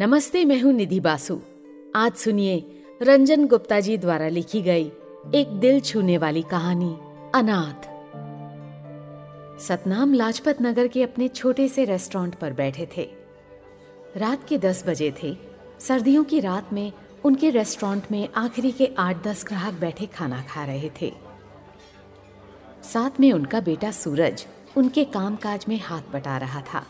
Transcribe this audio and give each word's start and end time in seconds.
नमस्ते, 0.00 0.44
मैं 0.44 0.60
हूँ 0.60 0.72
निधि 0.72 1.00
बासु। 1.00 1.38
आज 1.94 2.12
सुनिए 2.12 2.82
रंजन 3.02 3.46
गुप्ता 3.46 3.80
जी 3.80 3.98
द्वारा 3.98 4.28
लिखी 4.28 4.62
गई 4.62 4.84
एक 5.34 5.48
दिल 5.60 5.80
छूने 5.80 6.18
वाली 6.18 6.42
कहानी, 6.42 6.96
अनाथ। 7.34 7.88
सतनाम 9.60 10.14
लाजपत 10.14 10.62
नगर 10.62 10.88
के 10.88 11.02
अपने 11.02 11.28
छोटे 11.28 11.68
से 11.68 11.84
रेस्टोरेंट 11.84 12.34
पर 12.34 12.52
बैठे 12.52 12.88
थे। 12.96 13.08
रात 14.16 14.48
के 14.48 14.58
दस 14.58 14.84
बजे 14.86 15.14
थे। 15.22 15.36
सर्दियों 15.80 16.24
की 16.24 16.40
रात 16.40 16.72
में 16.72 16.92
उनके 17.24 17.50
रेस्टोरेंट 17.50 18.02
में 18.10 18.28
आखिरी 18.36 18.72
के 18.72 18.90
आठ 18.98 19.24
दस 19.24 19.44
ग्राहक 19.44 19.74
बैठे 19.74 20.06
खाना 20.06 20.42
खा 20.42 20.64
रहे 20.64 20.90
थे। 21.00 21.12
साथ 22.92 23.20
में 23.20 23.32
उनका 23.32 23.60
बेटा 23.60 23.90
सूरज 23.90 24.46
उनके 24.76 25.04
कामकाज 25.04 25.66
में 25.68 25.80
हाथ 25.80 26.12
बटा 26.12 26.36
रहा 26.38 26.60
था। 26.74 26.84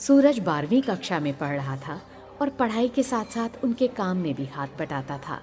सूरज 0.00 0.38
बारहवीं 0.38 0.80
कक्षा 0.82 1.18
में 1.20 1.36
पढ़ 1.38 1.54
रहा 1.56 1.76
था 1.76 2.00
और 2.40 2.48
पढ़ाई 2.48 2.88
के 2.88 3.02
साथ 3.02 3.24
साथ 3.24 3.64
उनके 3.64 3.88
काम 3.88 4.16
में 4.16 4.34
भी 4.34 4.46
हाथ 4.46 4.68
बटाता 4.78 5.18
था। 5.18 5.40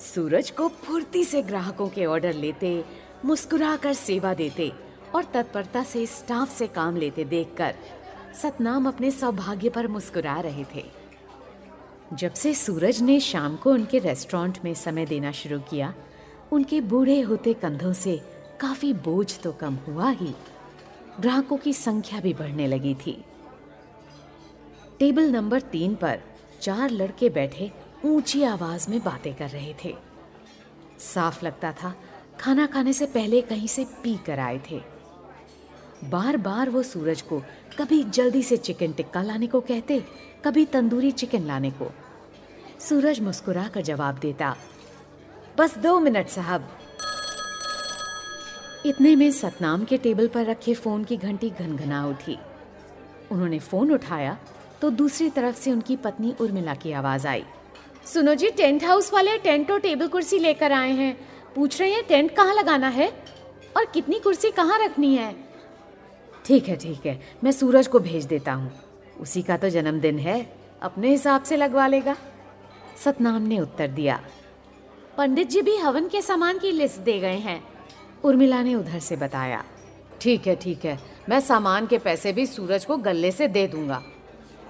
सूरज 0.00 0.50
को 0.50 0.68
फुर्ती 0.68 1.24
से 1.24 1.42
ग्राहकों 1.42 1.88
के 1.88 2.04
ऑर्डर 2.06 2.32
लेते, 2.32 2.84
मुस्कुराकर 3.24 3.92
सेवा 3.92 4.34
देते 4.34 4.72
और 5.14 5.24
तत्परता 5.24 5.82
से 5.84 6.04
स्टाफ 6.06 6.50
से 6.50 6.66
काम 6.66 6.96
लेते 6.96 7.24
देखकर 7.24 7.74
सतनाम 8.42 8.88
अपने 8.88 9.10
सौभाग्य 9.10 9.68
पर 9.68 9.88
मुस्कुरा 9.88 10.38
रहे 10.40 10.64
थे। 10.74 10.84
जब 12.12 12.34
से 12.34 12.54
सूरज 12.54 13.00
ने 13.02 13.18
शाम 13.20 13.56
को 13.56 13.72
उनके 13.72 13.98
रेस्टोरेंट 13.98 14.58
में 14.64 14.74
समय 14.74 15.06
देना 15.06 15.32
शुरू 15.32 15.58
किया, 15.60 15.94
उनके 16.52 16.80
बूढ़े 16.80 17.20
होते 17.20 17.54
कंधों 17.54 17.92
से 17.92 18.20
काफ़ी 18.60 18.92
बोझ 18.92 19.38
तो 19.38 19.52
कम 19.52 19.74
हुआ 19.88 20.10
ही। 20.10 20.34
ग्राहकों 21.20 21.56
की 21.56 21.72
संख्या 21.72 22.20
भी 22.20 22.34
बढ़ने 22.34 22.66
लगी 22.66 22.94
थी। 22.94 23.24
टेबल 25.00 25.30
नंबर 25.30 25.60
तीन 25.62 25.94
पर 25.94 26.18
चार 26.60 26.90
लड़के 26.90 27.28
बैठे 27.28 27.70
ऊँची 28.04 28.42
आवाज़ 28.42 28.88
में 28.90 28.98
बातें 29.04 29.32
कर 29.34 29.48
रहे 29.48 29.74
थे। 29.84 29.94
साफ़ 30.98 31.44
लगता 31.44 31.70
था, 31.72 31.94
खाना 32.40 32.66
खाने 32.66 32.92
से 32.92 33.06
पहले 33.06 33.40
कहीं 33.42 33.66
से 33.66 33.84
पी 34.02 34.16
कर 34.26 34.38
आए 34.38 34.60
थे। 34.70 34.80
बार 36.04 36.36
बार 36.36 36.70
वो 36.70 36.82
सूरज 36.82 37.22
को 37.22 37.40
कभी 37.78 38.02
जल्दी 38.04 38.42
से 38.42 38.56
चिकन 38.56 38.92
टिक्का 38.92 39.22
लाने 39.22 39.46
को 39.46 39.60
कहते, 39.60 40.02
कभी 40.44 40.64
तंदूरी 40.66 41.10
चिकन 41.12 41.46
लाने 41.46 41.70
को। 41.70 41.90
सूरज 42.80 43.20
मुस्कुरा 43.20 43.66
कर 43.68 43.82
जवाब 43.82 44.18
देता, 44.18 44.54
बस 45.58 45.78
दो 45.78 45.98
मिनट 46.00 46.28
साहब। 46.28 46.68
इतने 48.86 49.16
में 49.16 49.30
सतनाम 49.32 49.84
के 49.84 49.98
टेबल 49.98 50.28
पर 50.28 50.46
रखे 50.46 50.74
फ़ोन 50.74 51.04
की 51.04 51.16
घंटी 51.16 51.50
घनघना 51.50 52.06
उठी। 52.06 52.38
उन्होंने 53.32 53.58
फ़ोन 53.58 53.92
उठाया 53.92 54.38
तो 54.82 54.90
दूसरी 54.90 55.30
तरफ़ 55.30 55.56
से 55.56 55.72
उनकी 55.72 55.96
पत्नी 55.96 56.34
उर्मिला 56.40 56.74
की 56.74 56.92
आवाज़ 56.92 57.26
आई। 57.26 57.44
सुनो 58.06 58.34
जी, 58.34 58.50
टेंट 58.50 58.84
हाउस 58.84 59.12
वाले 59.12 59.38
टेंट 59.38 59.70
और 59.70 59.80
टेबल 59.80 60.08
कुर्सी 60.08 60.38
लेकर 60.38 60.72
आए 60.72 60.92
हैं। 60.92 61.16
पूछ 61.54 61.80
रहे 61.80 61.90
हैं, 61.90 62.02
टेंट 62.06 62.34
कहाँ 62.36 62.54
लगाना 62.54 62.88
है? 62.88 63.08
और 63.76 63.84
कितनी 63.84 64.18
कुर्सी 64.18 64.50
कहाँ 64.50 64.78
रखनी 64.78 65.14
है? 65.14 65.34
ठीक 66.44 66.68
है 66.68 66.76
ठीक 66.76 67.06
है, 67.06 67.20
मैं 67.44 67.52
सूरज 67.52 67.86
को 67.86 67.98
भेज 68.00 68.24
देता 68.24 68.52
हूँ। 68.52 68.72
उसी 69.20 69.42
का 69.42 69.56
तो 69.56 69.68
जन्मदिन 69.68 70.18
है, 70.18 70.40
अपने 70.82 71.08
हिसाब 71.08 71.42
से 71.42 71.56
लगवा 71.56 71.86
लेगा। 71.86 72.16
सतनाम 73.04 73.42
ने 73.42 73.58
उत्तर 73.60 73.88
दिया। 73.88 74.20
पंडित 75.16 75.48
जी 75.48 75.62
भी 75.62 75.76
हवन 75.76 76.08
के 76.08 76.22
सामान 76.22 76.58
की 76.58 76.70
लिस्ट 76.70 77.00
दे 77.00 77.18
गए 77.20 77.36
हैं। 77.36 77.62
उर्मिला 78.24 78.62
ने 78.62 78.74
उधर 78.74 78.98
से 78.98 79.16
बताया। 79.16 79.64
ठीक 80.20 80.46
है 80.46 80.54
ठीक 80.56 80.84
है, 80.84 80.98
मैं 81.28 81.40
सामान 81.40 81.86
के 81.86 81.98
पैसे 81.98 82.32
भी 82.32 82.46
सूरज 82.46 82.84
को 82.84 82.96
गले 82.96 83.30
से 83.32 83.48
दे 83.48 83.66
दूँगा। 83.66 84.02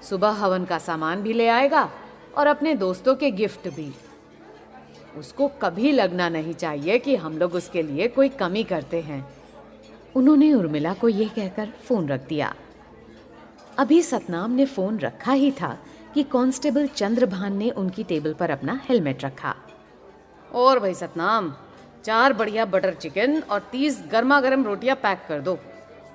सुबह 0.03 0.29
हवन 0.29 0.65
का 0.65 0.79
सामान 0.79 1.23
भी 1.23 1.33
ले 1.33 1.49
आएगा 1.49 1.91
और 2.39 2.47
अपने 2.47 2.75
दोस्तों 2.75 3.15
के 3.15 3.31
गिफ्ट 3.31 3.69
भी। 3.69 3.93
उसको 5.19 5.49
कभी 5.49 5.93
लगना 5.93 6.29
नहीं 6.29 6.55
चाहिए 6.55 6.99
कि 6.99 7.17
हम 7.17 7.39
लोग 7.39 7.55
उसके 7.55 7.83
लिए 7.83 8.09
कोई 8.09 8.29
कमी 8.29 8.65
करते 8.65 9.01
हैं। 9.01 9.35
उन्होंने 10.17 10.53
उर्मिला 10.53 10.95
को 10.95 11.09
यह 11.09 11.29
कहकर 11.29 11.73
फ़ोन 11.85 12.09
रख 12.09 12.29
दिया। 12.29 12.55
अभी 13.79 14.03
सतनाम 14.03 14.51
ने 14.51 14.67
फ़ोन 14.67 14.99
रखा 14.99 15.33
ही 15.33 15.51
था 15.51 15.79
कि 16.15 16.23
कांस्टेबल 16.23 16.87
चंद्रभान 16.87 17.57
ने 17.57 17.71
उनकी 17.71 18.05
टेबल 18.05 18.33
पर 18.33 18.51
अपना 18.51 18.81
हेलमेट 18.85 19.25
रखा। 19.25 19.55
और 20.55 20.79
भाई 20.79 20.95
सतनाम, 20.95 21.55
चार 22.05 22.33
बढ़िया 22.33 22.65
बटर 22.65 22.95
चिकन 22.95 23.41
और 23.41 23.61
तीस 23.61 24.05
गर्मा 24.13 24.41
गर्म 24.41 24.65
रोटियाँ 24.65 24.97
पैक 24.97 25.19
कर 25.29 25.41
दो। 25.41 25.59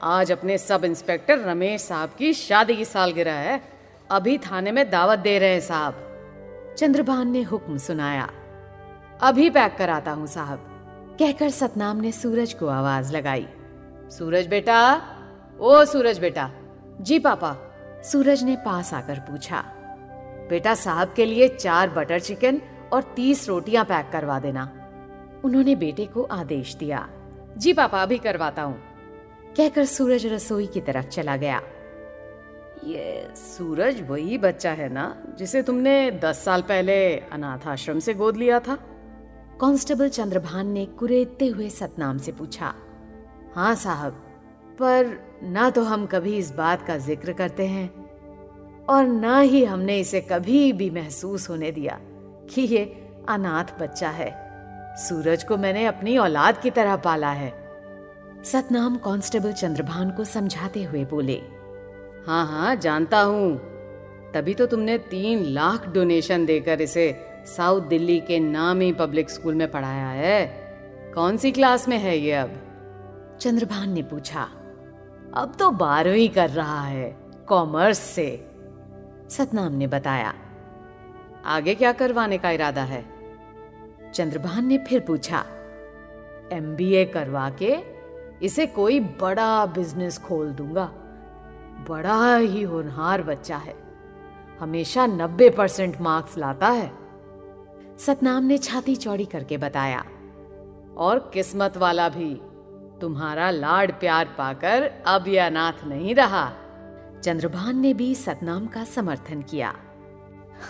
आज 0.04 0.32
अपने 0.32 0.58
सब 0.58 0.86
इंस्पेक्टर 0.86 1.40
रमेश 1.40 1.82
साहब 1.82 2.10
की 2.18 2.34
शादी 2.34 2.76
की 2.76 2.86
सालगिरह 2.86 3.34
है। 3.34 3.75
अभी 4.12 4.38
थाने 4.38 4.72
में 4.72 4.90
दावत 4.90 5.20
दे 5.20 5.40
रहे 5.40 5.50
हैं, 5.50 5.60
साहब। 5.60 5.96
चंद्रभान 6.78 7.32
ने 7.32 7.42
हुक्म 7.42 7.78
सुनाया। 7.78 8.30
अभी 9.22 9.50
पैक 9.50 9.76
कराता 9.78 10.12
हूँ, 10.12 10.28
साहब। 10.28 10.60
कहकर 11.20 11.50
सतनाम 11.50 11.98
ने 11.98 12.12
सूरज 12.12 12.54
को 12.54 12.68
आवाज़ 12.68 13.14
लगाई। 13.14 13.48
सूरज 14.10 14.48
बेटा, 14.48 15.02
ओ 15.60 15.86
सूरज 15.86 16.20
बेटा। 16.20 16.52
जी 17.02 17.20
पापा, 17.20 17.58
सूरज 18.04 18.44
ने 18.44 18.56
पास 18.56 18.94
आकर 18.94 19.20
पूछा। 19.20 19.64
बेटा 20.50 20.74
साहब 20.74 21.14
के 21.14 21.26
लिए 21.26 21.48
चार 21.48 21.90
बटर 21.90 22.20
चिकन 22.20 22.62
और 22.94 23.14
तीस 23.16 23.48
रोटियाँ 23.48 23.86
पैक 23.86 24.10
करवा 24.12 24.40
देना। 24.40 24.90
उन्होंने 25.46 25.76
बेटे 25.76 26.06
को 26.06 26.24
आदेश 26.24 26.76
दिया। 26.76 27.10
जी 27.58 27.74
पापा, 27.74 28.04
अभी 28.04 28.18
करवाता 28.18 28.62
हूँ। 28.62 28.84
कहकर 29.58 29.86
सूरज 29.86 30.26
रसोई 30.26 30.68
की 30.68 30.82
तरफ़ 30.82 31.06
चला 31.06 31.38
गया। 31.38 31.62
ये 32.86 33.28
सूरज 33.36 34.02
वही 34.10 34.38
बच्चा 34.38 34.72
है 34.72 34.88
ना, 34.94 35.06
जिसे 35.40 35.62
तुमने 35.62 36.12
दस 36.24 36.44
साल 36.46 36.62
पहले 36.62 36.96
अनाथ 37.34 37.68
आश्रम 37.68 38.00
से 38.00 38.14
गोद 38.14 38.38
लिया 38.38 38.60
था? 38.60 38.76
कांस्टेबल 39.62 40.10
चंद्रभान 40.10 40.68
ने 40.68 40.86
कुरेदते 41.00 41.48
हुए 41.48 41.70
सतनाम 41.70 42.18
से 42.18 42.32
पूछा 42.32 42.74
हाँ 43.56 43.74
साहब, 43.76 44.12
पर 44.80 45.18
ना 45.44 45.70
तो 45.70 45.84
हम 45.84 46.06
कभी 46.06 46.36
इस 46.38 46.52
बात 46.52 46.86
का 46.88 46.98
ज़िक्र 47.00 47.34
करते 47.34 47.68
हैं, 47.68 47.90
और 48.86 49.06
ना 49.06 49.40
ही 49.40 49.64
हमने 49.66 50.00
इसे 50.00 50.22
कभी 50.22 50.72
भी 50.74 50.90
महसूस 50.90 51.50
होने 51.50 51.72
दिया 51.72 52.00
कि 52.50 52.62
ये 52.64 52.84
अनाथ 53.30 53.80
बच्चा 53.80 54.10
है। 54.10 54.32
सूरज 55.00 55.44
को 55.44 55.58
मैंने 55.58 55.86
अपनी 55.86 56.18
औलाद 56.18 56.58
की 56.58 56.70
तरह 56.72 56.96
पाला 56.98 57.32
है। 57.32 57.54
सतनाम 58.46 58.98
कांस्टेबल 58.98 59.54
चंद्रभान 59.54 60.12
को 60.12 60.24
समझाते 60.26 60.84
हुए 60.84 61.04
बोले 61.06 61.42
हाँ 62.28 62.46
हाँ 62.48 62.76
जानता 62.76 63.22
हूँ। 63.22 63.58
तभी 64.34 64.54
तो 64.54 64.66
तुमने 64.66 64.98
तीन 64.98 65.44
लाख 65.44 65.88
डोनेशन 65.88 66.46
देकर 66.46 66.82
इसे 66.82 67.26
साउथ 67.46 67.82
दिल्ली 67.82 68.20
के 68.20 68.40
नामी 68.40 68.92
पब्लिक 68.94 69.30
स्कूल 69.30 69.56
में 69.56 69.72
पढ़ाया 69.72 70.08
है। 70.08 70.46
कौन 71.14 71.38
सी 71.38 71.52
क्लास 71.52 71.88
में 71.88 71.98
है 71.98 72.18
ये 72.18 72.34
अब? 72.34 72.52
चंद्रभान 73.42 73.90
ने 73.90 74.04
पूछा। 74.04 74.48
अब 75.34 75.56
तो 75.60 75.72
बारहवीं 75.72 76.30
कर 76.30 76.50
रहा 76.50 76.82
है 76.82 77.18
कॉमर्स 77.48 77.98
से। 77.98 78.50
सतनाम 79.30 79.74
ने 79.74 79.88
बताया। 79.88 80.34
आगे 81.46 81.76
क्या 81.76 81.92
करवाने 81.92 82.38
का 82.38 82.52
इरादा 82.52 82.84
है? 82.84 83.06
चंद्रभान 84.14 84.66
ने 84.66 84.78
फिर 84.78 85.00
पूछा। 85.00 85.46
एमबीए 86.52 87.06
करवा 87.06 87.50
के 87.50 87.76
इसे 88.46 88.68
कोई 88.68 89.00
बड़ा 89.00 89.66
बिज़नेस 89.66 90.18
खोल 90.18 90.52
दूँगा। 90.52 90.92
बड़ा 91.80 92.36
ही 92.36 92.62
होनहार 92.62 93.24
बच्चा 93.24 93.58
है। 93.58 93.76
हमेशा 94.60 95.06
नब्बे 95.06 95.50
परसेंट 95.50 96.02
मार्क्स 96.02 96.38
लाता 96.38 96.68
है। 96.68 96.92
सतनाम 97.98 98.44
ने 98.44 98.58
छाती 98.58 98.96
चौड़ी 98.96 99.26
करके 99.26 99.58
बताया, 99.58 100.06
और 100.98 101.32
किस्मत 101.34 101.78
वाला 101.78 102.10
भी, 102.10 102.42
तुम्हारा 103.02 103.50
लाड 103.50 103.92
प्यार 103.92 104.26
पाकर 104.26 104.92
अब 105.08 105.28
यह 105.28 105.46
अनाथ 105.46 105.86
नहीं 105.86 106.16
रहा। 106.16 106.52
चंद्रभान 107.24 107.80
ने 107.80 107.94
भी 107.94 108.16
सतनाम 108.16 108.68
का 108.68 108.84
समर्थन 108.84 109.42
किया। 109.42 109.76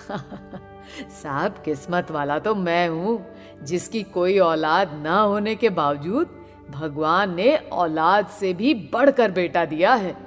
साहब, 1.24 1.52
किस्मत 1.66 2.12
वाला 2.12 2.40
तो 2.40 2.56
मैं 2.56 2.90
हूँ, 2.90 3.26
जिसकी 3.64 4.04
कोई 4.04 4.40
औलाद 4.40 4.94
ना 4.94 5.20
होने 5.20 5.56
के 5.56 5.70
बावजूद 5.70 6.46
भगवान 6.70 7.36
ने 7.36 7.56
औलाद 7.58 8.28
से 8.28 8.54
भी 8.54 8.74
बढ़कर 8.74 9.32
बेटा 9.32 9.66
दिया 9.66 9.94
है। 9.94 10.25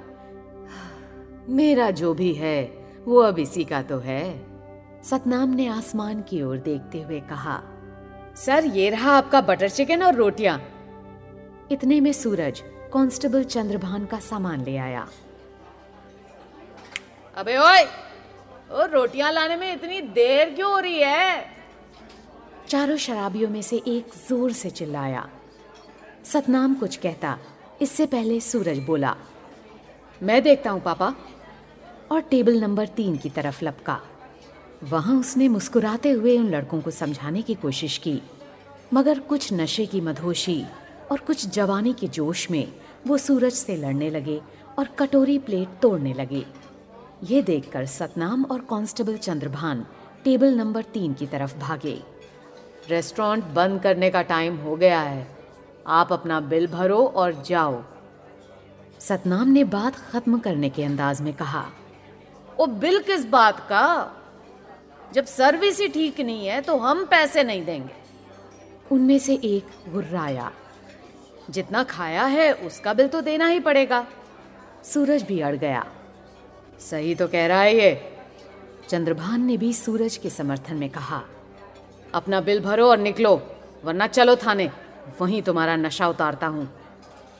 मेरा 1.49 1.89
जो 1.91 2.13
भी 2.13 2.33
है, 2.33 2.63
वो 3.05 3.19
अब 3.19 3.39
इसी 3.39 3.63
का 3.63 3.81
तो 3.81 3.97
है। 3.99 4.23
सतनाम 5.03 5.49
ने 5.49 5.67
आसमान 5.67 6.21
की 6.21 6.41
ओर 6.41 6.57
देखते 6.57 7.01
हुए 7.01 7.19
कहा, 7.19 7.61
सर, 8.37 8.65
ये 8.65 8.89
रहा 8.89 9.11
आपका 9.11 9.41
बटर 9.41 9.69
चिकन 9.69 10.03
और 10.03 10.15
रोटियाँ। 10.15 10.59
इतने 11.71 11.99
में 12.01 12.11
सूरज 12.13 12.61
कांस्टेबल 12.93 13.43
चंद्रभान 13.45 14.05
का 14.05 14.19
सामान 14.19 14.63
ले 14.63 14.75
आया। 14.77 15.07
अबे 17.37 17.57
ओए 17.57 17.83
और 18.71 18.89
रोटियाँ 18.89 19.31
लाने 19.31 19.55
में 19.55 19.71
इतनी 19.73 20.01
देर 20.01 20.53
क्यों 20.53 20.71
हो 20.71 20.79
रही 20.79 20.99
है? 20.99 21.45
चारों 22.67 22.97
शराबियों 22.97 23.49
में 23.49 23.61
से 23.61 23.81
एक 23.87 24.13
ज़ोर 24.27 24.51
से 24.51 24.69
चिल्लाया। 24.69 25.27
सतनाम 26.23 26.73
कुछ 26.75 26.97
कहता, 26.97 27.37
इससे 27.81 28.05
पहले 28.05 28.39
सूरज 28.39 28.79
बोला, 28.79 29.15
मैं 30.21 30.41
देखता 30.43 30.71
हूँ, 30.71 30.81
पापा। 30.81 31.13
और 32.11 32.21
टेबल 32.21 32.59
नंबर 32.61 32.87
तीन 32.87 33.17
की 33.17 33.29
तरफ़ 33.29 33.65
लपका। 33.65 33.99
वहाँ 34.83 35.19
उसने 35.19 35.47
मुस्कुराते 35.47 36.11
हुए 36.11 36.37
उन 36.37 36.49
लड़कों 36.49 36.81
को 36.81 36.91
समझाने 36.91 37.41
की 37.41 37.55
कोशिश 37.55 37.97
की, 37.97 38.21
मगर 38.93 39.19
कुछ 39.19 39.53
नशे 39.53 39.85
की 39.85 40.01
मधोशी 40.01 40.63
और 41.11 41.19
कुछ 41.19 41.47
जवानी 41.47 41.93
के 41.93 42.07
जोश 42.07 42.51
में 42.51 42.73
वो 43.07 43.17
सूरज 43.17 43.53
से 43.53 43.75
लड़ने 43.75 44.09
लगे 44.09 44.41
और 44.79 44.87
कटोरी 44.87 45.39
प्लेट 45.39 45.79
तोड़ने 45.81 46.13
लगे। 46.13 46.45
ये 47.23 47.41
देखकर 47.41 47.85
सतनाम 47.85 48.45
और 48.45 48.59
कांस्टेबल 48.59 49.17
चंद्रभान 49.17 49.85
टेबल 50.23 50.55
नंबर 50.55 50.83
तीन 50.83 51.13
की 51.13 51.25
तरफ़ 51.25 51.57
भागे। 51.57 52.01
रेस्टोरेंट 52.89 53.45
बंद 53.45 53.81
करने 53.81 54.09
का 54.09 54.21
टाइम 54.21 54.57
हो 54.57 54.75
गया 54.75 55.01
है। 55.01 55.27
आप 55.87 56.13
अपना 56.13 56.39
बिल 56.39 56.67
भरो 56.67 57.05
और 57.07 57.43
जाओ। 57.43 57.83
सतनाम 58.99 59.49
ने 59.49 59.63
बात 59.63 59.95
खत्म 59.95 60.39
करने 60.39 60.69
के 60.69 60.83
अंदाज 60.83 61.21
में 61.21 61.33
कहा। 61.33 61.65
ओ 62.59 62.65
बिल 62.65 62.99
किस 62.99 63.25
बात 63.25 63.59
का? 63.59 64.15
जब 65.13 65.25
सर्विस 65.25 65.79
ही 65.79 65.87
ठीक 65.87 66.19
नहीं 66.19 66.47
है 66.47 66.61
तो 66.61 66.77
हम 66.77 67.05
पैसे 67.05 67.43
नहीं 67.43 67.63
देंगे। 67.65 67.93
उनमें 68.91 69.19
से 69.19 69.33
एक 69.33 69.91
गुर्राया। 69.93 70.51
जितना 71.49 71.83
खाया 71.83 72.23
है, 72.23 72.51
उसका 72.53 72.93
बिल 72.93 73.07
तो 73.07 73.21
देना 73.21 73.47
ही 73.47 73.59
पड़ेगा। 73.59 74.05
सूरज 74.83 75.23
भी 75.23 75.39
अड़ 75.39 75.55
गया। 75.55 75.85
सही 76.79 77.15
तो 77.15 77.27
कह 77.27 77.45
रहा 77.47 77.61
है 77.61 77.75
ये। 77.75 78.15
चंद्रभान 78.89 79.41
ने 79.41 79.57
भी 79.57 79.73
सूरज 79.73 80.17
के 80.17 80.29
समर्थन 80.29 80.75
में 80.75 80.89
कहा, 80.89 81.21
अपना 82.13 82.41
बिल 82.41 82.59
भरो 82.59 82.87
और 82.87 82.97
निकलो, 82.97 83.35
वरना 83.83 84.07
चलो 84.07 84.35
थाने, 84.35 84.69
वहीं 85.21 85.41
तुम्हारा 85.41 85.75
नशा 85.75 86.07
उतारता 86.07 86.47
हूँ। 86.47 86.67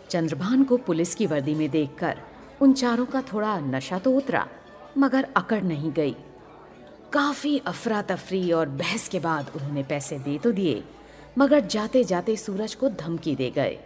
चंद्रभान 0.10 0.63
को 0.63 0.77
पुलिस 0.77 1.15
की 1.15 1.25
वर्दी 1.25 1.56
में 1.56 1.69
देखकर 1.69 2.18
उन 2.62 2.74
चारों 2.74 3.06
का 3.06 3.22
थोड़ा 3.22 3.60
नशा 3.60 4.00
तो 4.00 4.12
उतरा। 4.12 4.48
मगर 4.97 5.27
अकड़ 5.36 5.62
नहीं 5.62 5.91
गई। 5.91 6.15
काफ़ी 7.13 7.57
अफरा 7.57 8.01
तफरी 8.01 8.51
और 8.51 8.69
बहस 8.69 9.07
के 9.07 9.19
बाद 9.19 9.51
उन्होंने 9.56 9.83
पैसे 9.83 10.19
दे 10.19 10.38
तो 10.38 10.51
दिए, 10.51 10.83
मगर 11.38 11.59
जाते 11.59 12.03
जाते 12.03 12.36
सूरज 12.36 12.75
को 12.75 12.89
धमकी 12.89 13.36
दे 13.36 13.50
गए। 13.50 13.80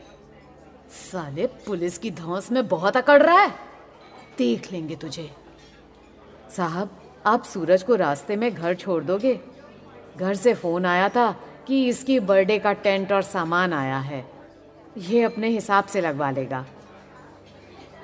साले, 1.12 1.48
पुलिस 1.48 1.98
की 1.98 2.12
धौंस 2.12 2.52
में 2.52 2.68
बहुत 2.68 2.98
अकड़ 2.98 3.24
रहा 3.24 3.42
है। 3.42 3.54
देख 4.38 4.72
लेंगे 4.72 4.96
तुझे। 4.96 5.32
साहब, 6.58 7.02
आप 7.26 7.44
सूरज 7.44 7.84
को 7.84 7.96
रास्ते 7.96 8.36
में 8.36 8.54
घर 8.56 8.74
छोड़ 8.74 9.04
दोगे? 9.04 9.40
घर 10.18 10.36
से 10.36 10.54
फ़ोन 10.54 10.86
आया 10.86 11.10
था 11.10 11.32
कि 11.68 11.88
इसकी 11.88 12.20
बर्थडे 12.20 12.60
का 12.60 12.74
टेंट 12.74 13.12
और 13.12 13.22
सामान 13.22 13.74
आया 13.74 14.00
है। 14.00 14.32
ये 14.98 15.24
अपने 15.24 15.48
हिसाब 15.48 15.86
से 15.86 16.02
लगवा 16.02 16.32
लेगा। 16.32 16.66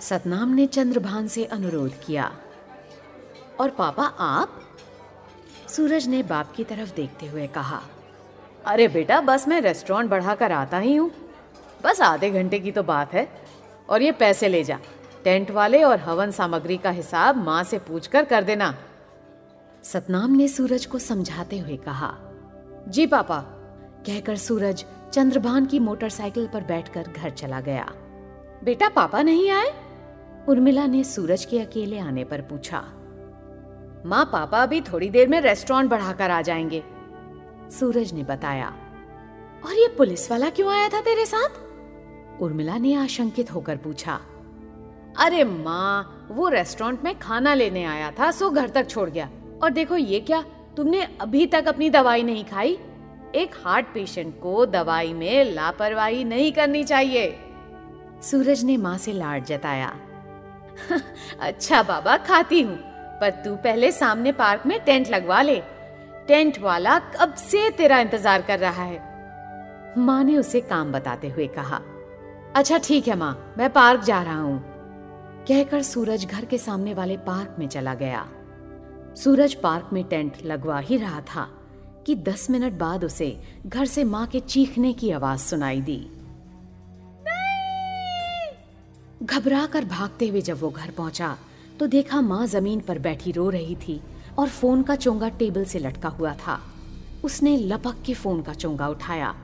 सतनाम 0.02 0.50
ने 0.50 0.68
चंद्रभान 0.68 1.28
से 1.28 1.46
अनुरोध 1.46 1.94
किया। 2.06 2.38
और 3.60 3.70
पापा, 3.70 4.04
आप? 4.04 4.62
सूरज 5.70 6.08
ने 6.08 6.24
बाप 6.24 6.52
की 6.52 6.64
तरफ़ 6.64 6.94
देखते 6.96 7.26
हुए 7.26 7.48
कहा, 7.48 7.82
अरे 8.66 8.88
बेटा, 8.88 9.22
बस 9.22 9.48
मैं 9.48 9.60
रेस्टोरेंट 9.62 10.10
बढ़ाकर 10.12 10.52
आता 10.52 10.78
ही 10.78 10.96
हूँ। 10.96 11.12
बस 11.84 12.02
आधे 12.02 12.30
घंटे 12.30 12.60
की 12.60 12.72
तो 12.72 12.84
बात 12.84 13.14
है। 13.14 13.28
और 13.90 14.02
ये 14.02 14.12
पैसे 14.12 14.48
ले 14.48 14.64
जा। 14.64 14.80
टेंट 15.24 15.52
वाले 15.52 15.84
और 15.84 16.00
हवन 16.00 16.32
सामग्री 16.32 16.78
का 16.78 16.90
हिसाब 16.90 17.38
माँ 17.38 17.64
से 17.64 17.78
पूछकर 17.78 18.26
कर 18.26 18.44
देना। 18.44 18.74
सतनाम 19.84 20.32
ने 20.32 20.48
सूरज 20.48 20.86
को 20.86 21.00
समझाते 21.00 21.60
हुए 21.60 21.78
कहा, 21.78 22.14
जी 22.88 23.06
पापा। 23.08 23.40
कहकर 24.06 24.36
सूरज 24.36 24.86
चंद्रभान 25.14 25.66
की 25.66 25.80
मोटरसाइकिल 25.80 26.48
पर 26.48 26.64
बैठकर 26.64 27.08
घर 27.08 27.30
चला 27.30 27.62
गया। 27.62 27.92
बेटा, 28.64 28.90
पापा 28.90 29.22
नहीं 29.22 29.50
आए? 29.50 29.74
उर्मिला 30.50 30.86
ने 30.88 31.04
सूरज 31.04 31.46
के 31.46 31.60
अकेले 31.60 32.00
आने 32.00 32.24
पर 32.24 32.42
पूछा। 32.42 32.84
माँ 34.06 34.24
पापा 34.26 34.62
अभी 34.64 34.82
थोड़ी 34.82 35.10
देर 35.10 35.28
में 35.28 35.40
रेस्टोरेंट 35.42 35.90
बढ़ाकर 35.90 36.32
आ 36.32 36.42
जाएँगे। 36.42 36.84
सूरज 37.72 38.14
ने 38.14 38.24
बताया, 38.24 38.68
और 39.66 39.74
ये 39.74 39.88
पुलिस 39.98 40.30
वाला 40.32 40.50
क्यों 40.50 40.72
आया 40.74 40.88
था 40.90 41.02
तेरे 41.02 41.26
साथ? 41.26 42.42
उर्मिला 42.42 42.78
ने 42.78 42.94
आशंकित 42.96 43.52
होकर 43.54 43.78
पूछा, 43.78 44.20
अरे 45.18 45.44
माँ, 45.44 46.28
वो 46.32 46.48
रेस्टोरेंट 46.50 47.04
में 47.04 47.18
खाना 47.20 47.54
लेने 47.54 47.84
आया 47.86 48.12
था, 48.12 48.32
सो 48.32 48.50
घर 48.50 48.70
तक 48.70 48.90
छोड़ 48.90 49.10
गया। 49.10 49.30
और 49.64 49.70
देखो 49.70 49.98
ये 49.98 50.20
क्या, 50.20 50.44
तुमने 50.78 51.08
अभी 51.22 51.46
तक 51.46 51.68
अपनी 51.68 51.90
दवाई 51.90 52.24
नहीं 52.24 52.46
खाई? 52.46 52.78
एक 53.36 53.56
हार्ट 53.64 53.88
पेशेंट 53.94 54.40
को 54.42 54.66
दवाई 54.66 55.14
में 55.14 55.54
लापरवाही 55.54 56.24
नहीं 56.24 56.52
करनी 56.52 56.84
चाहिए। 56.84 57.38
सूरज 58.22 58.64
ने 58.64 58.78
माँ 58.78 58.98
से 58.98 59.14
लाड 59.14 59.46
जताया 59.46 59.94
अच्छा 61.40 61.82
बाबा, 61.84 62.18
खाती 62.18 62.62
हूँ। 62.62 62.78
पर 63.22 63.30
तू 63.46 63.56
पहले 63.56 63.92
सामने 63.92 64.32
पार्क 64.32 64.66
में 64.66 64.80
टेंट 64.86 65.10
लगवा 65.10 65.42
ले। 65.42 65.60
टेंट 66.28 66.60
वाला 66.60 66.98
कब 67.00 67.34
से 67.36 67.70
तेरा 67.70 68.00
इंतज़ार 68.00 68.42
कर 68.42 68.60
रहा 68.60 68.84
है? 68.84 69.08
माँ 69.98 70.24
ने 70.24 70.38
उसे 70.38 70.62
काम 70.62 70.92
बताते 70.92 71.30
हुए 71.30 71.48
कहा 71.48 71.82
अच्छा 72.56 72.78
ठीक 72.78 73.08
है 73.08 73.16
माँ 73.16 73.54
मैं 73.58 73.70
पार्क 73.70 74.02
जा 74.02 74.22
रहा 74.24 74.42
हूँ। 74.42 74.60
कहकर 75.48 75.82
सूरज 75.82 76.26
घर 76.26 76.46
के 76.46 76.58
सामने 76.58 76.94
वाले 76.94 77.18
पार्क 77.18 77.56
में 77.60 77.68
चला 77.68 77.94
गया। 77.94 78.26
सूरज 79.18 79.54
पार्क 79.54 79.90
में 79.94 80.04
टेंट 80.04 80.38
लगवा 80.46 80.80
ही 80.80 80.98
रहा 80.98 81.22
था 81.22 81.48
कि 82.06 82.16
दस 82.16 82.50
मिनट 82.50 82.74
बाद 82.74 83.04
उसे 83.04 83.36
घर 83.66 83.86
से 83.86 84.04
माँ 84.04 84.26
के 84.28 84.40
चीखने 84.40 84.94
की 84.94 85.12
आवाज़ 85.12 85.40
सुनाई 85.40 85.82
दी। 85.82 86.00
घबरा 89.24 89.66
कर 89.66 89.86
भागते 89.86 90.28
हुए 90.28 90.42
जब 90.42 90.60
वो 90.60 90.70
घर 90.70 90.92
पहुँचा 90.92 91.38
तो 91.80 91.88
देखा 91.88 92.22
माँ 92.22 92.46
ज़मीन 92.48 92.80
पर 92.80 93.00
बैठी 93.00 93.32
रो 93.32 93.50
रही 93.50 93.76
थी 93.78 94.02
और 94.40 94.50
फ़ोन 94.50 94.82
का 94.84 94.96
चोंगा 94.96 95.30
टेबल 95.30 95.66
से 95.66 95.80
लटका 95.80 96.10
हुआ 96.10 96.34
था। 96.36 96.60
उसने 97.24 97.56
लपक 97.58 98.02
के 98.06 98.14
फ़ोन 98.14 98.42
का 98.42 98.54
चोंगा 98.54 98.88
उठाया। 98.88 99.36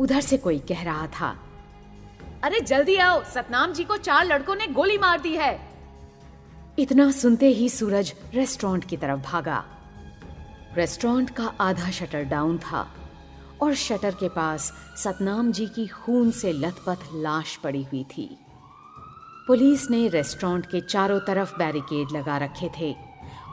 उधर 0.00 0.20
से 0.20 0.36
कोई 0.36 0.58
कह 0.58 0.82
रहा 0.82 1.06
था, 1.06 1.36
अरे 2.42 2.60
जल्दी 2.60 2.96
आओ, 2.96 3.22
सतनाम 3.24 3.72
जी 3.72 3.84
को 3.84 3.96
चार 3.96 4.24
लड़कों 4.26 4.54
ने 4.56 4.66
गोली 4.66 4.98
मार 4.98 5.20
दी 5.20 5.34
है। 5.36 5.58
इतना 6.78 7.10
सुनते 7.10 7.48
ही 7.48 7.68
सूरज 7.68 8.12
रेस्टोरेंट 8.34 8.84
की 8.84 8.96
तरफ़ 8.96 9.20
भागा। 9.22 9.64
रेस्टोरेंट 10.76 11.30
का 11.30 11.52
आधा 11.60 11.90
शटर 11.90 12.24
डाउन 12.24 12.58
था 12.58 12.86
और 13.62 13.74
शटर 13.74 14.14
के 14.14 14.28
पास 14.28 14.72
सतनाम 14.96 15.50
जी 15.52 15.66
की 15.66 15.86
खून 15.86 16.30
से 16.30 16.52
लथपथ 16.52 17.08
लाश 17.14 17.56
पड़ी 17.56 17.82
हुई 17.82 18.04
थी। 18.16 18.28
पुलिस 19.50 19.90
ने 19.90 20.08
रेस्टोरेंट 20.08 20.66
के 20.66 20.80
चारों 20.80 21.20
तरफ़ 21.20 21.58
बैरिकेड 21.58 22.08
लगा 22.12 22.38
रखे 22.38 22.70
थे 22.80 22.96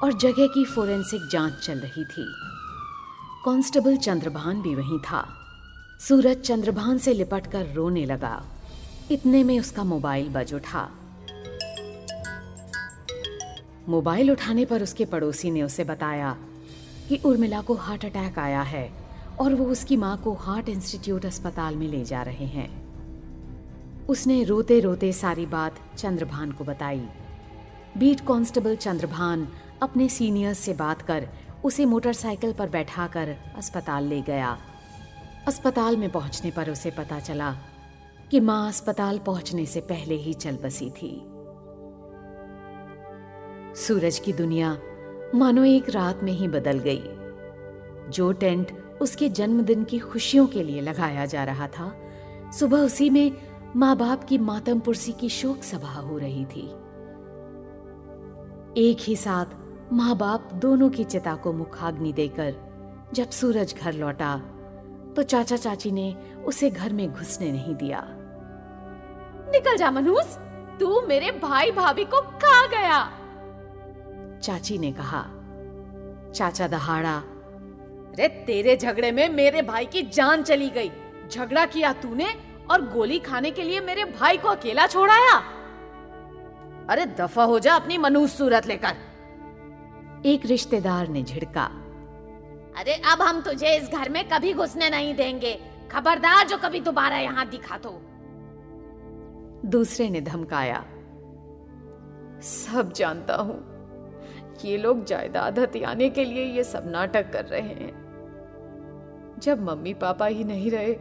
और 0.04 0.18
जगह 0.18 0.48
की 0.48 0.66
फोरेंसिक 0.66 1.30
जाँच 1.32 1.54
चल 1.54 1.80
रही 1.80 2.06
थी। 2.06 2.34
कांस्टेबल 3.46 3.98
चंद्रभान 3.98 4.62
भी 4.62 4.76
वहीं 4.76 5.00
था। 5.00 5.30
सूरज 6.00 6.38
चंद्रभान 6.38 6.98
से 6.98 7.14
लिपट 7.14 7.48
कर 7.52 7.74
रोने 7.74 8.06
लगा। 8.06 8.44
इतने 9.12 9.44
में 9.44 9.60
उसका 9.60 9.84
मोबाइल 9.84 10.30
बज 10.30 10.54
उठा। 10.54 10.92
मोबाइल 13.90 14.32
उठाने 14.32 14.66
पर 14.66 14.84
उसके 14.84 15.06
पड़ोसी 15.06 15.52
ने 15.52 15.64
उसे 15.64 15.84
बताया 15.84 16.38
कि 17.10 17.22
उर्मिला 17.26 17.62
को 17.62 17.74
हार्ट 17.74 18.06
अटैक 18.06 18.40
आया 18.40 18.62
है 18.62 18.94
और 19.40 19.56
वो 19.56 19.66
उसकी 19.66 19.98
माँ 19.98 20.18
को 20.18 20.34
हार्ट 20.34 20.70
इंस्टीट्यूट 20.70 21.26
अस्पताल 21.26 21.76
में 21.76 21.88
ले 21.88 22.04
जा 22.06 22.22
रहे 22.22 22.46
हैं। 22.46 22.87
उसने 24.10 24.44
रोते 24.44 24.80
रोते 24.80 25.12
सारी 25.14 25.46
बात 25.46 25.76
चंद्रभान 25.98 26.52
को 26.52 26.64
बताई। 26.64 27.08
बीट 27.98 28.20
कांस्टेबल 28.20 28.76
चंद्रभान 28.76 29.48
अपने 29.82 30.10
सीनियर्स 30.10 30.60
से 30.60 30.74
बात 30.74 31.02
कर 31.02 31.28
उसे 31.64 31.86
मोटरसाइकिल 31.86 32.54
पर 32.54 32.70
बैठाकर 32.70 33.36
अस्पताल 33.58 34.04
ले 34.04 34.22
गया। 34.22 34.58
अस्पताल 35.48 35.98
में 35.98 36.10
पहुँचने 36.12 36.52
पर 36.52 36.70
उसे 36.70 36.92
पता 36.92 37.20
चला 37.20 37.52
कि 38.32 38.40
माँ 38.40 38.68
अस्पताल 38.68 39.20
पहुँचने 39.20 39.66
से 39.66 39.82
पहले 39.82 40.16
ही 40.16 40.34
चल 40.34 40.56
बसी 40.56 40.90
थी। 40.90 41.12
सूरज 43.76 44.20
की 44.20 44.34
दुनिया 44.34 44.78
मानो 45.36 45.64
एक 45.64 45.90
रात 45.90 46.24
में 46.24 46.34
ही 46.34 46.48
बदल 46.48 46.80
गई। 46.80 47.04
जो 48.12 48.32
टेंट 48.32 48.72
उसके 49.02 49.30
जन्मदिन 49.30 49.84
की 49.84 50.00
खुशियों 50.00 50.48
के 50.48 50.64
लिए 50.64 50.82
लगाया 50.82 51.26
जा 51.26 51.44
रहा 51.44 51.68
था, 51.68 51.94
सुबह 52.60 52.78
उसी 52.78 53.10
में 53.10 53.32
माँ 53.78 53.96
बाप 53.98 54.24
की 54.24 54.38
मातम 54.38 54.80
पुरसी 54.80 55.12
की 55.12 55.30
शोक 55.30 55.64
सभा 55.64 55.92
हो 55.92 56.18
रही 56.18 56.46
थी। 56.46 56.62
एक 58.82 58.98
ही 59.02 59.16
साथ 59.16 59.46
माँ 59.94 60.16
बाप 60.18 60.50
दोनों 60.54 60.90
की 60.90 61.04
चिता 61.04 61.36
को 61.36 61.54
मुखाग्नि 61.54 62.14
देकर 62.14 62.56
जब 63.14 63.30
सूरज 63.30 63.76
घर 63.82 63.94
लौटा 63.94 64.36
तो 65.16 65.24
चाचा 65.24 65.58
चाची 65.58 65.92
ने 65.92 66.14
उसे 66.46 66.70
घर 66.70 66.94
में 66.94 67.14
घुसने 67.14 67.52
नहीं 67.52 67.76
दिया। 67.76 68.04
निकल 69.52 69.78
जा 69.78 69.92
मनूस, 69.92 70.38
तू 70.80 71.02
मेरे 71.02 71.32
भाई 71.32 71.72
भाभी 71.72 72.06
को 72.06 72.22
खा 72.22 72.66
गया! 72.68 73.00
चाची 74.44 74.78
ने 74.78 74.92
कहा। 74.92 75.24
चाचा 76.34 76.68
दहाड़ा 76.68 77.22
रे 78.20 78.28
तेरे 78.28 78.78
झगड़े 78.78 79.12
में 79.12 79.30
मेरे 79.30 79.62
भाई 79.62 79.86
की 79.86 80.02
जान 80.02 80.44
चली 80.44 80.70
गई। 80.70 80.92
झगड़ा 81.32 81.66
किया 81.66 81.94
तूने 81.94 82.47
और 82.72 82.82
गोली 82.82 83.20
खाने 83.20 83.52
के 83.52 83.64
लिए 83.64 83.80
मेरे 83.80 84.04
भाई 84.04 84.38
को 84.38 84.48
अकेला 84.48 84.88
छोड़ाया? 84.88 85.38
अरे 86.90 87.06
दफ़ा 87.06 87.44
हो 87.44 87.60
जा 87.60 87.76
अपनी 87.76 87.98
मनूस 87.98 88.38
सूरत 88.38 88.68
लेकर। 88.68 88.96
एक 90.26 90.46
रिश्तेदार 90.46 91.08
ने 91.08 91.24
झिड़का। 91.24 91.64
अरे 92.78 92.94
अब 92.94 93.22
हम 93.22 93.42
तुझे 93.42 93.76
इस 93.76 93.90
घर 93.90 94.10
में 94.10 94.30
कभी 94.30 94.54
घुसने 94.54 94.90
नहीं 94.90 95.16
देंगे। 95.16 95.60
खबरदार 95.92 96.48
जो 96.48 96.58
कभी 96.58 96.80
दोबारा 96.80 97.18
यहाँ 97.18 97.50
दिखा 97.50 97.78
तो। 97.78 98.02
दूसरे 99.66 100.10
ने 100.10 100.22
धमकाया। 100.22 100.86
सब 102.42 102.94
जानता 102.96 103.36
हूँ। 103.36 103.78
ये 104.66 104.78
लोग 104.78 105.04
जायदाद 105.06 105.60
हथियाने 105.60 106.10
के 106.10 106.26
लिए 106.26 106.46
ये 106.46 106.64
सब 106.64 106.84
नाटक 106.86 107.32
कर 107.34 107.46
रहे 107.46 107.62
हैं। 107.62 108.08
जब 109.40 109.64
मम्मी 109.64 109.94
पापा 109.94 110.26
ही 110.26 110.44
नहीं 110.44 110.72
रहे 110.72 110.94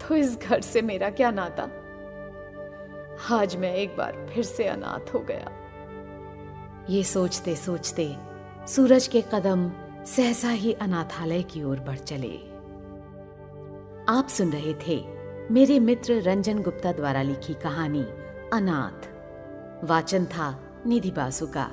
तो 0.00 0.14
इस 0.14 0.38
घर 0.38 0.60
से 0.60 0.82
मेरा 0.82 1.10
क्या 1.10 1.30
नाता? 1.30 1.62
आज 3.36 3.56
मैं 3.56 3.74
एक 3.74 3.96
बार 3.96 4.26
फिर 4.34 4.44
से 4.44 4.64
अनाथ 4.64 5.14
हो 5.14 5.18
गया। 5.18 5.50
ये 6.90 7.04
सोचते 7.04 7.56
सोचते 7.56 8.16
सूरज 8.68 9.06
के 9.06 9.24
कदम 9.32 9.72
सहसा 10.04 10.48
ही 10.48 10.72
अनाथालय 10.72 11.42
की 11.42 11.62
ओर 11.62 11.80
बढ़ 11.80 11.98
चले। 11.98 12.36
आप 14.08 14.28
सुन 14.28 14.50
रहे 14.50 14.74
थे 14.74 15.04
मेरे 15.50 15.80
मित्र 15.80 16.20
रंजन 16.20 16.62
गुप्ता 16.62 16.92
द्वारा 16.92 17.22
लिखी 17.22 17.54
कहानी, 17.54 18.02
अनाथ। 18.52 19.08
वाचन 19.84 20.24
था 20.24 20.62
निधि 20.86 21.10
बासु 21.10 21.46
का। 21.46 21.70